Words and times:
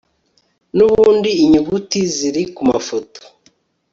Nubundi 0.75 1.29
inyuguti 1.43 1.99
ziri 2.15 2.43
kumafoto 2.55 3.21